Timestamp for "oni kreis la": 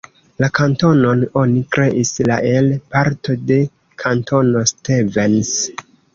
1.41-2.39